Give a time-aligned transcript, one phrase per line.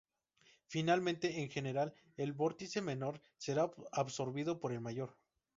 [0.65, 5.15] Finalmente, en general, el vórtice menor será absorbido por el mayor.